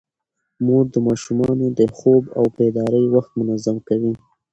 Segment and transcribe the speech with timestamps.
[0.65, 4.13] مور د ماشومانو د خوب او بیدارۍ وخت منظم کوي.